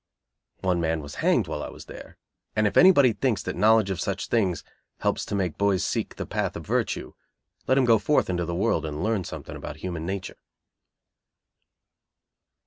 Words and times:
One 0.61 0.81
man 0.81 1.01
was 1.01 1.13
hanged 1.21 1.45
while 1.47 1.61
I 1.61 1.69
was 1.69 1.85
there; 1.85 2.17
and 2.55 2.65
if 2.65 2.75
anybody 2.75 3.13
thinks 3.13 3.43
that 3.43 3.55
knowledge 3.55 3.91
of 3.91 4.01
such 4.01 4.29
things 4.29 4.63
helps 5.01 5.23
to 5.25 5.35
make 5.35 5.59
boys 5.59 5.85
seek 5.85 6.15
the 6.15 6.25
path 6.25 6.55
of 6.55 6.65
virtue, 6.65 7.13
let 7.67 7.77
him 7.77 7.85
go 7.85 7.99
forth 7.99 8.27
into 8.27 8.45
the 8.45 8.55
world 8.55 8.83
and 8.83 9.03
learn 9.03 9.25
something 9.25 9.55
about 9.55 9.75
human 9.75 10.03
nature. 10.07 10.39